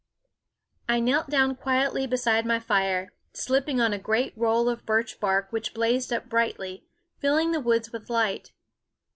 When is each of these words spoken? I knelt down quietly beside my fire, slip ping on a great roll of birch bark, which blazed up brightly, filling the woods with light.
I 0.89 0.99
knelt 0.99 1.29
down 1.29 1.55
quietly 1.55 2.07
beside 2.07 2.43
my 2.43 2.59
fire, 2.59 3.13
slip 3.33 3.67
ping 3.67 3.79
on 3.79 3.93
a 3.93 3.99
great 3.99 4.33
roll 4.35 4.67
of 4.67 4.83
birch 4.83 5.19
bark, 5.19 5.51
which 5.51 5.75
blazed 5.75 6.11
up 6.11 6.27
brightly, 6.27 6.87
filling 7.19 7.51
the 7.51 7.61
woods 7.61 7.91
with 7.91 8.09
light. 8.09 8.51